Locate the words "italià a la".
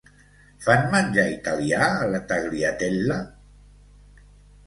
1.33-2.21